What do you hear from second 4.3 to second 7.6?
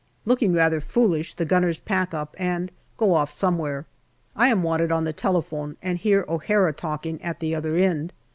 I am wanted on the telephone, and hear O'Hara talking at the